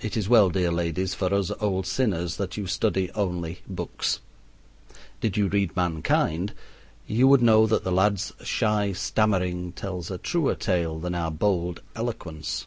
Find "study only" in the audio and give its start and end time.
2.66-3.60